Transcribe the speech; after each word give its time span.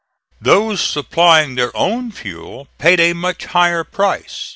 Those 0.41 0.81
supplying 0.81 1.53
their 1.53 1.69
own 1.77 2.11
fuel 2.11 2.67
paid 2.79 2.99
a 2.99 3.13
much 3.13 3.45
higher 3.45 3.83
price. 3.83 4.49